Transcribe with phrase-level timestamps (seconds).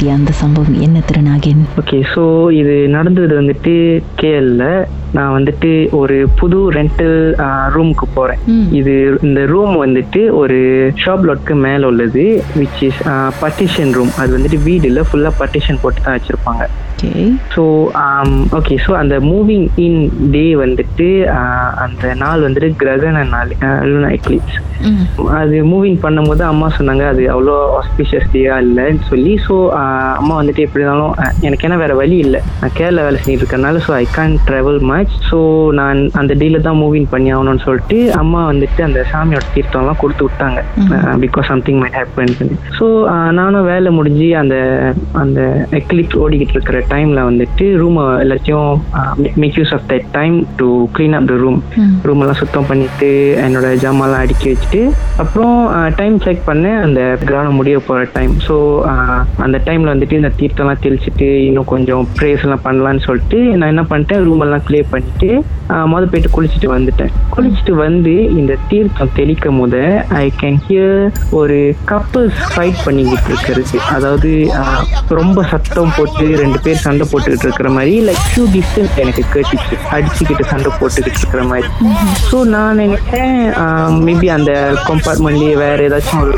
[0.00, 2.22] பத்தி அந்த சம்பவம் என்ன திருநாகேன் ஓகே ஸோ
[2.58, 3.72] இது நடந்தது வந்துட்டு
[4.20, 4.62] கேஎல்ல.
[5.16, 7.18] நான் வந்துட்டு ஒரு புது ரெண்டல்
[7.74, 8.40] ரூமுக்கு போறேன்.
[8.78, 8.94] இது
[9.28, 10.58] இந்த ரூம் வந்துட்டு ஒரு
[11.02, 12.24] ஷாப் லாட்க்கு மேல உள்ளது
[12.60, 13.02] விச் இஸ்
[13.40, 16.64] பார்ட்டிஷன் ரூம் அது வந்துட்டு வீடுல ஃபுல்லா பார்ட்டிஷன் போட்டு தான் வச்சிருப்பாங்க.
[17.02, 17.20] ஓகே
[17.52, 17.62] ஸோ
[18.56, 20.00] ஓகே ஸோ அந்த மூவிங் இன்
[20.32, 23.52] டே வந்துட்டு ஆஹ், அந்த நாள் வந்துட்டு கிரகண நாள்
[23.88, 25.06] லூனா எக்லிப்ஸ் ம்
[25.38, 29.54] அது மூவிங் பண்ணும்போது அம்மா சொன்னாங்க அது அவ்வளோ ஆஸ்பிஷியஸ் டேயா இல்லைன்னு சொல்லி ஸோ
[30.20, 32.40] அம்மா வந்துட்டு எப்படி இருந்தாலும் எனக்கு என்ன வேற வழி இல்லை.
[32.60, 35.40] நான் கேரளா வேலை செஞ்சுட்டு இருக்கறனால so I can't travel much so
[35.80, 40.60] நான் அந்த டேல தான் மூவிங் பண்ணி ஆகணும்னு சொல்லிட்டு அம்மா வந்துட்டு அந்த சாமியோட தீர்த்தம்லாம் கொடுத்து விட்டாங்க.
[41.24, 42.34] Because something might happen
[42.78, 42.86] so
[43.38, 44.56] நானும் வேலை முடிஞ்சு அந்த
[45.20, 45.40] அந்த
[45.80, 48.70] எக்லிப்ஸ் ஓடிக்கிட்டு இருக்கிற டைம்ல வந்துட்டு ரூமை எல்லாத்தையும்
[49.42, 51.60] make use of that time to clean up the room.
[52.08, 53.10] Room எல்லாம் சுத்தம் பண்ணிட்டு
[53.46, 54.82] என்னோட ஜாமான்லாம் அடுக்கி வச்சுட்டு
[55.24, 55.56] அப்புறம்
[56.00, 56.78] டைம் செக் பண்ணேன்.
[56.86, 58.56] அந்த கிரகணம் முடிய போகிற டைம் ஸோ
[59.46, 64.24] அந்த டைமில் வந்துட்டு இந்த தீர்த்தம்லாம் தெளிச்சிட்டு இன்னும் கொஞ்சம் ப்ரேயர்ஸ் எல்லாம் பண்ணலான்னு சொல்லிட்டு நான் என்ன பண்ணிட்டேன்
[64.28, 65.30] ரூம் எல்லாம் க்ளியர் பண்ணிட்டு
[65.92, 67.12] மொதல் போயிட்டு குளிச்சுட்டு வந்துட்டேன்.
[67.34, 69.76] குளிச்சுட்டு வந்து இந்த தீர்த்தம் தெளிக்கும் போத
[70.22, 71.00] ஐ கேன் ஹியர்
[71.40, 71.58] ஒரு
[71.90, 73.78] கப்பல்ஸ் ஃபைட் பண்ணிக்கிட்டு இருக்கிறது.
[73.96, 74.30] அதாவது
[75.18, 79.76] ரொம்ப சத்தம் போட்டு ரெண்டு பேர் சண்டை போட்டுக்கிட்டு இருக்கிற மாதிரி லைக் ஃபியூ டிஸ்டன்ஸ் எனக்கு கேட்டுச்சு.
[79.96, 81.68] அடிச்சுக்கிட்டு சண்டை போட்டுக்கிட்டு இருக்கிற மாதிரி.
[82.30, 83.36] ஸோ நான் நினைக்கிறேன்
[84.08, 84.52] மேபி அந்த
[84.90, 86.34] கம்பார்ட்மெண்ட்லேயே வேற ஏதாச்சும் ஒரு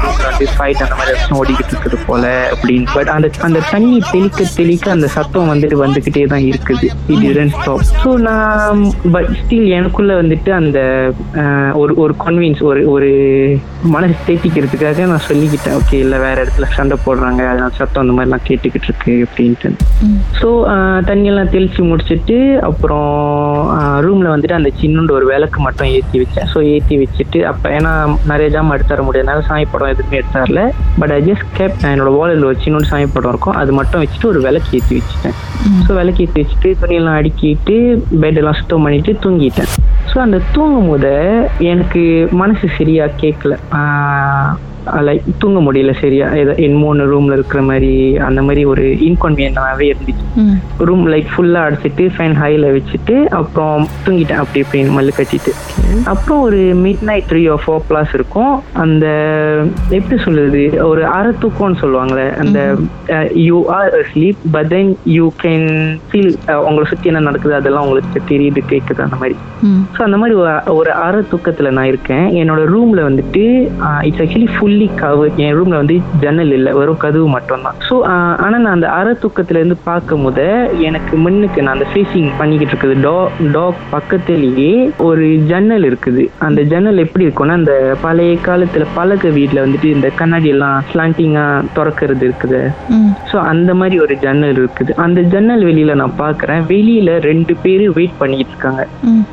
[0.57, 2.89] ஃபைட் அந்த மாதிரி ஏதாச்சும் ஓடிக்கிட்டு இருக்குது போல அப்படின்னு.
[2.97, 6.89] பட் அந்த அந்த தண்ணி தெளிக்க தெளிக்க அந்த சத்தம் வந்துட்டு வந்துக்கிட்டே தான் இருக்குது.
[7.13, 8.81] இட் ஸ்டாப் ஸோ நான்
[9.41, 10.79] ஸ்டில் எனக்குள்ள வந்துட்டு அந்த
[11.83, 13.09] ஒரு ஒரு கன்வீன்ஸ் ஒரு ஒரு
[13.95, 15.77] மனசு தேத்திக்கிறதுக்காக நான் சொல்லிக்கிட்டேன்.
[15.81, 19.71] ஓகே இல்லை வேற இடத்துல சண்டை போடுறாங்க அதனால சத்தம் அந்த மாதிரிலாம் கேட்டுக்கிட்டு இருக்கு அப்படின்ட்டு.
[20.41, 20.49] ஸோ
[21.09, 23.11] தண்ணியெல்லாம் தெளிச்சு முடிச்சுட்டு அப்புறம்
[24.07, 26.49] ரூமில் வந்துட்டு அந்த சின்னோண்டு ஒரு விளக்கு மட்டும் ஏற்றி வச்சேன்.
[26.53, 27.93] ஸோ ஏற்றி வச்சுட்டு அப்போ ஏன்னா
[28.33, 30.63] நிறைய ஜாமான் எடுத்து தர முடியாதனால சாமி படம் எதுவுமே எடுத்து தரல.
[31.01, 34.43] பட் ஐ ஜஸ்ட் கேப் என்னோட வாலில் ஒரு சின்னோண்டு சாமி படம் இருக்கும் அது மட்டும் வச்சுட்டு ஒரு
[34.47, 35.37] விளக்கு ஏற்றி வச்சுட்டேன்.
[35.87, 37.77] ஸோ விளக்கு ஏற்றி வச்சுட்டு துணியெல்லாம் அடுக்கிட்டு
[38.23, 39.71] பெட்டெல்லாம் சுத்தம் பண்ணிட்டு தூங்கிட்டேன்.
[40.11, 41.13] ஸோ அந்த தூங்கும் போது
[41.59, 43.57] எனக்கு மனசு சரியா கேட்கல
[44.87, 46.31] லைக் தூங்க முடியல சரியா?
[46.31, 50.21] ஏதோ என் மூணு ரூம்ல இருக்கிற மாதிரி அந்த மாதிரி ஒரு இன்கன்வீனியன்டாகவே இருந்துச்சு.
[50.79, 54.33] ரூம் லைட் ஃபுல்லாக அடிச்சிட்டு ஃபேன் ஹையில் வச்சுட்டு அப்புறம் தூங்கிட்டேன்.
[54.33, 55.53] அப்படி இப்படின்னு மல்லு கட்டிட்டு.
[56.05, 56.57] அப்புறம் ஒரு
[57.03, 58.63] midnight three or four flash இருக்கும்.
[58.73, 59.07] அந்த
[59.89, 62.75] எப்படி சொல்லுது ஒரு அரை தூக்கம்னு சொல்லுவாங்களே அந்த
[63.35, 67.55] you are sleep but then you can feel உங்களை சுற்றி என்ன நடக்குது?
[67.55, 69.37] அதெல்லாம் உங்களுக்கு தெரியுது கேட்குது அந்த மாதிரி.
[69.99, 72.29] ஸோ அந்த மாதிரி ஒரு- அரை தூக்கத்தில் நான் இருக்கேன்.
[72.29, 73.71] என்னோட ரூமில் வந்துட்டு
[74.03, 77.77] இட்ஸ் ஆக்சுவலி ஃபுல்லி கவர் என் ரூமில் வந்து ஜன்னல் இல்லை வெறும் கதவு மட்டும்தான்.
[77.87, 77.95] ஸோ
[78.45, 80.47] ஆனால் நான் அந்த அரை தூக்கத்துலேருந்து பார்க்கும் போது
[80.89, 82.95] எனக்கு முன்னுக்கு நான் அந்த ஃபேஸிங் பண்ணிக்கிட்டு இருக்குது.
[83.07, 83.17] டா
[83.57, 84.71] டாக் பக்கத்துலேயே
[85.07, 86.23] ஒரு ஜன்னல் இருக்குது.
[86.47, 87.75] அந்த ஜன்னல் எப்படி இருக்கும்னா அந்த
[88.05, 92.63] பழைய காலத்தில் பழக வீட்டில் வந்துட்டு இந்த கண்ணாடி எல்லாம் ஸ்லாண்டிங்காக திறக்கிறது இருக்குது.
[93.33, 94.95] ஸோ அந்த மாதிரி ஒரு ஜன்னல் இருக்குது.
[95.07, 96.65] அந்த ஜன்னல் வெளியில நான் பார்க்குறேன்.
[96.73, 98.83] வெளியில ரெண்டு பேர் வெயிட் பண்ணிட்டு இருக்காங்க.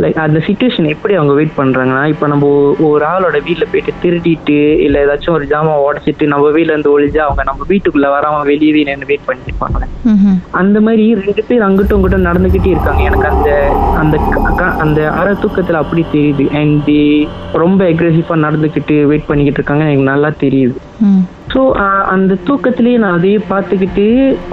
[0.04, 2.52] லைக் அந்த சுச்சுவேஷன் எப்படி அவங்க வெயிட் பண்றாங்கன்னா இப்போ நம்ம
[2.92, 7.44] ஒரு ஆளோட வீட்ல போயிட்டு திருடிட்டு இல்ல ஏதாச்சும் ஒரு ஜாமான் உடச்சிட்டு நம்ம வீட்ல இருந்து ஒழிஞ்சா அவங்க
[7.50, 9.88] நம்ம வீட்டுக்குள்ள வராம வெளியே நின்று வெயிட் பண்ணிட்டு இருப்பாங்க
[10.62, 13.02] அந்த மாதிரி ரெண்டு பேர் அங்கிட்டும் இங்கிட்டும் நடந்துகிட்டே இருக்காங்க.
[13.10, 13.50] எனக்கு அந்த
[14.02, 14.18] அந்த
[14.84, 16.46] அந்த அரை தூக்கத்துல அப்படி தெரியுது.
[16.62, 16.92] அண்ட்
[17.64, 19.86] ரொம்ப அக்ரெசிவா நடந்துக்கிட்டு வெயிட் பண்ணிக்கிட்டு இருக்காங்க.
[19.90, 20.76] எனக்கு நல்லா தெரியுது.
[21.54, 21.62] ஸோ
[22.14, 24.06] அந்த தூக்கத்திலேயே நான் அதையே பார்த்துக்கிட்டு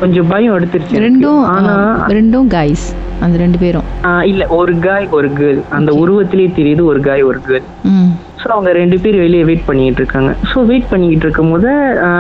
[0.03, 1.03] கொஞ்சம் பயம் எடுத்துருச்சு.
[1.07, 1.75] ரெண்டும் ஆனா
[2.19, 2.87] ரெண்டும் கைஸ்
[3.25, 3.89] அந்த ரெண்டு பேரும்.
[4.31, 7.69] இல்ல ஒரு காய் ஒரு கேர்ள் அந்த உருவத்திலேயே தெரியுது ஒரு காய் ஒரு கேர்ள்
[8.47, 10.35] ஸோ அவங்க ரெண்டு பேர் வெளியே வெயிட் பண்ணிட்டு இருக்காங்க.
[10.51, 11.71] ஸோ வெயிட் பண்ணிக்கிட்டு இருக்கும் போது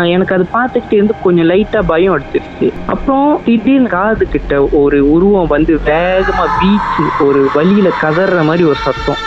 [0.07, 5.81] எனக்கு அது பார்த்துக்கிட்டே இருந்து கொஞ்சம் லைட்டாக பயம் எடுத்துருச்சு அப்புறம் திடீர்னு காது கிட்ட ஒரு உருவம் வந்து
[5.85, 9.21] வேகமாக வீச்சு ஒரு வழியில் கதற மாதிரி ஒரு சத்தம்.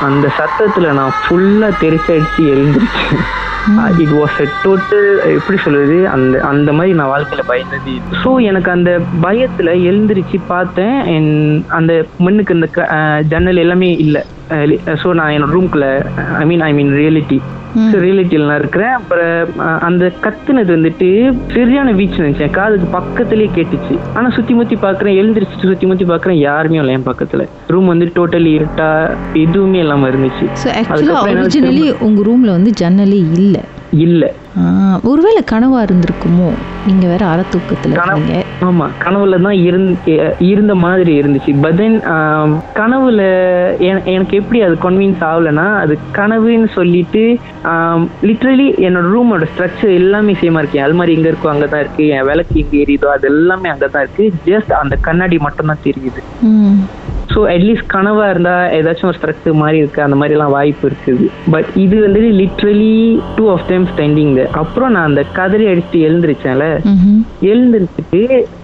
[0.00, 3.22] அந்த சத்தத்தில் நான் ஃபுல்லாக தெரிச்சடிச்சு எழுந்திருச்சேன்.
[3.98, 7.94] இட் வாஸ் a டோட்டல் எப்படி சொல்றது அந்த அந்த மாதிரி நான் வாழ்க்கையில பயந்தது
[8.24, 8.90] ஸோ எனக்கு அந்த
[9.22, 11.04] பயத்துல எழுந்திருச்சு பார்த்தேன்.
[11.06, 11.32] என்
[11.68, 12.90] அந்த மண்ணுக்கு இந்த க-
[13.28, 14.24] ஜன்னல் எல்லாமே இல்லை.
[15.02, 15.86] ஸோ நான் என்னோட ரூம்குள்ள
[16.42, 17.38] ஐ மீன் ஐ மீன் ரியாலிட்டி
[18.04, 18.94] ரியாலிட்டியில் நான் இருக்கிறேன்.
[18.98, 19.58] அப்புறம்
[19.88, 21.08] அந்த கத்துனது வந்துட்டு
[21.54, 22.54] சரியான வீச்சு நினைச்சேன்.
[22.58, 23.94] காதுக்கு பக்கத்துலயே கேட்டுச்சு.
[24.14, 27.44] ஆனா சுத்தி முத்தி பாக்குறேன் எழுந்திரிச்சிட்டு சுத்தி முத்தி பாக்குறேன் யாருமே இல்லை என் பக்கத்துல.
[27.74, 28.90] ரூம் வந்து டோட்டலி இருட்டா
[29.44, 30.46] எதுவுமே இல்லாம இருந்துச்சு.
[31.32, 33.64] ஒரிஜினலி உங்கள் ரூமில் வந்து ஜன்னலே இல்லை.
[33.90, 34.32] இல்ல.
[35.02, 36.48] ஒருவேளை கனவா இருந்திருக்குமோ?
[36.86, 38.44] நீங்க வேற அரை தூக்கத்துல இருக்கீங்க.
[38.60, 39.98] ஆமா கனவுல தான் இருந்த
[40.38, 41.60] இருந்த மாதிரி இருந்துச்சு.
[41.60, 42.00] பட் தென்
[42.74, 43.20] கனவுல
[43.78, 47.38] என- எனக்கு எப்படி அது கன்வின்ஸ் ஆகலைன்னா அது கனவுன்னு சொல்லிட்டு
[48.22, 50.80] லிட்ரலி என்னோட ரூமோட ஸ்ட்ரக்சர் எல்லாமே சேமா இருக்கு.
[50.80, 52.06] அல்மாரி எங்க இருக்கோ அங்கதான் இருக்கு.
[52.06, 54.32] என் விளக்கு எங்க எரியுதோ அது எல்லாமே அங்கதான் இருக்கு.
[54.46, 56.22] ஜஸ்ட் அந்த கண்ணாடி மட்டும் தான் தெரியுது.
[57.28, 61.24] ஸோ அட்லீஸ்ட் கனவா இருந்தா ஏதாச்சும் ஒரு ஸ்ட்ரக்சர் மாதிரி இருக்கு அந்த மாதிரி எல்லாம் வாய்ப்பு இருக்குது.
[61.50, 62.92] பட் இது வந்துட்டு literally
[63.36, 66.66] two of time standing அப்புறம் நான் அந்த கதறி அடிச்சுட்டு எழுந்திருச்சேன்ல.
[67.42, 68.22] எழுந்திருச்சுட்டு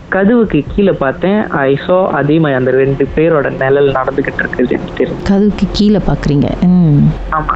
[0.09, 1.49] கதவுக்கு கீழே பார்த்தேன்.
[1.61, 4.79] ஐ சோ அதே மாதிரி அந்த ரெண்டு பேரோட நிழல் நடந்துகிட்டு இருக்குது
[5.23, 6.01] கதவுக்கு கீழே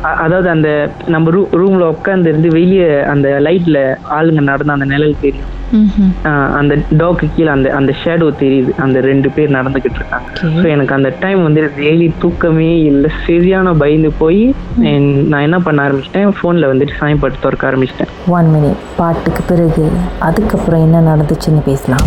[0.05, 0.71] அ- அதாவது அந்த
[1.07, 3.79] நம்ம ரூம்ல உட்காந்து இருந்து வெளியே அந்த லைட்ல
[4.11, 5.47] ஆளுங்க நடந்த அந்த நிழல் தெரியும்.
[6.61, 8.73] அந்த டாக்கு கீழே அந்த அந்த ஷேடோ தெரியுது.
[8.85, 10.29] அந்த ரெண்டு பேர் நடந்துகிட்டு இருக்காங்க.
[10.61, 13.11] ஸோ எனக்கு அந்த டைம் வந்து டெய்லி தூக்கமே இல்லை.
[13.27, 14.43] சரியான பயந்து போய்
[15.31, 16.33] நான் என்ன பண்ண ஆரம்பிச்சிட்டேன்?
[16.41, 18.13] ஃபோனில் வந்துட்டு சாமி பாட்டு திறக்க ஆரம்பிச்சிட்டேன்.
[18.39, 19.87] ஒன் மினிட் பாட்டுக்கு பிறகு
[20.29, 22.07] அதுக்கப்புறம் என்ன நடந்துச்சுன்னு பேசலாம்.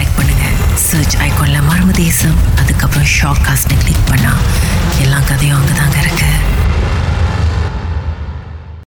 [0.00, 0.44] லைக் பண்ணுங்க.
[0.88, 4.40] சர்ச் ஐக்கோனில் மர்ம தேசம் அதுக்கப்புறம் ஷார்ட் காஸ்ட்டை கிளிக் பண்ணால்
[5.04, 6.59] எல்லா கதையும் அங்கே தாங்க இருக்குது